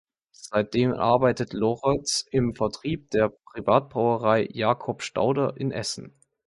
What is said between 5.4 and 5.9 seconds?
in